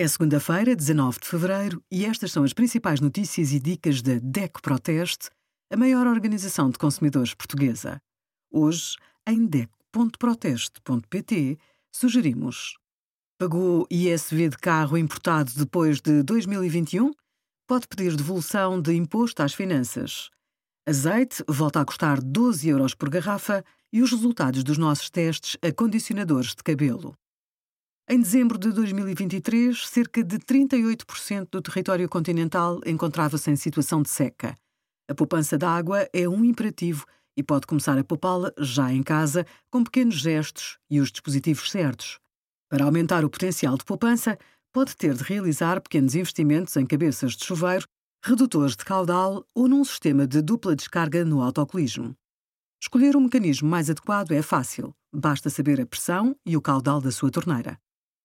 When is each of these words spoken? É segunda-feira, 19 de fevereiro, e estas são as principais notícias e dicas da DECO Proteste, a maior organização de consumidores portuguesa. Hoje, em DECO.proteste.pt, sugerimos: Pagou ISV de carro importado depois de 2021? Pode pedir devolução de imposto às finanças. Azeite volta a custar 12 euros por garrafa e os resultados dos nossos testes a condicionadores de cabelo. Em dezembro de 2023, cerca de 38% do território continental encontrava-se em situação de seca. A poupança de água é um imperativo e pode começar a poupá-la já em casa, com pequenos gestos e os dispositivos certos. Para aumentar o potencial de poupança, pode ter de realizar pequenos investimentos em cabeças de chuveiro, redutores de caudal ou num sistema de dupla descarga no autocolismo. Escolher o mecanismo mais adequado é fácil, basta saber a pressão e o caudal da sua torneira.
É 0.00 0.08
segunda-feira, 0.08 0.74
19 0.74 1.20
de 1.20 1.28
fevereiro, 1.28 1.84
e 1.90 2.06
estas 2.06 2.32
são 2.32 2.42
as 2.42 2.54
principais 2.54 3.02
notícias 3.02 3.52
e 3.52 3.60
dicas 3.60 4.00
da 4.00 4.18
DECO 4.22 4.62
Proteste, 4.62 5.28
a 5.70 5.76
maior 5.76 6.06
organização 6.06 6.70
de 6.70 6.78
consumidores 6.78 7.34
portuguesa. 7.34 8.00
Hoje, 8.50 8.96
em 9.26 9.46
DECO.proteste.pt, 9.46 11.58
sugerimos: 11.94 12.78
Pagou 13.38 13.86
ISV 13.90 14.48
de 14.48 14.56
carro 14.56 14.96
importado 14.96 15.52
depois 15.54 16.00
de 16.00 16.22
2021? 16.22 17.10
Pode 17.68 17.86
pedir 17.86 18.16
devolução 18.16 18.80
de 18.80 18.94
imposto 18.94 19.42
às 19.42 19.52
finanças. 19.52 20.30
Azeite 20.88 21.44
volta 21.46 21.78
a 21.78 21.84
custar 21.84 22.22
12 22.22 22.70
euros 22.70 22.94
por 22.94 23.10
garrafa 23.10 23.62
e 23.92 24.00
os 24.00 24.10
resultados 24.10 24.64
dos 24.64 24.78
nossos 24.78 25.10
testes 25.10 25.58
a 25.60 25.70
condicionadores 25.70 26.54
de 26.54 26.62
cabelo. 26.62 27.14
Em 28.12 28.20
dezembro 28.20 28.58
de 28.58 28.72
2023, 28.72 29.86
cerca 29.86 30.24
de 30.24 30.36
38% 30.36 31.46
do 31.48 31.62
território 31.62 32.08
continental 32.08 32.80
encontrava-se 32.84 33.48
em 33.48 33.54
situação 33.54 34.02
de 34.02 34.10
seca. 34.10 34.56
A 35.08 35.14
poupança 35.14 35.56
de 35.56 35.64
água 35.64 36.08
é 36.12 36.28
um 36.28 36.44
imperativo 36.44 37.06
e 37.36 37.42
pode 37.44 37.68
começar 37.68 37.96
a 37.96 38.02
poupá-la 38.02 38.52
já 38.58 38.92
em 38.92 39.00
casa, 39.00 39.46
com 39.70 39.84
pequenos 39.84 40.16
gestos 40.16 40.76
e 40.90 40.98
os 40.98 41.12
dispositivos 41.12 41.70
certos. 41.70 42.18
Para 42.68 42.84
aumentar 42.84 43.24
o 43.24 43.30
potencial 43.30 43.78
de 43.78 43.84
poupança, 43.84 44.36
pode 44.72 44.96
ter 44.96 45.14
de 45.14 45.22
realizar 45.22 45.80
pequenos 45.80 46.16
investimentos 46.16 46.76
em 46.76 46.84
cabeças 46.84 47.36
de 47.36 47.44
chuveiro, 47.44 47.86
redutores 48.24 48.74
de 48.74 48.84
caudal 48.84 49.46
ou 49.54 49.68
num 49.68 49.84
sistema 49.84 50.26
de 50.26 50.42
dupla 50.42 50.74
descarga 50.74 51.24
no 51.24 51.40
autocolismo. 51.40 52.16
Escolher 52.82 53.14
o 53.14 53.20
mecanismo 53.20 53.68
mais 53.68 53.88
adequado 53.88 54.32
é 54.32 54.42
fácil, 54.42 54.92
basta 55.14 55.48
saber 55.48 55.80
a 55.80 55.86
pressão 55.86 56.34
e 56.44 56.56
o 56.56 56.60
caudal 56.60 57.00
da 57.00 57.12
sua 57.12 57.30
torneira. 57.30 57.78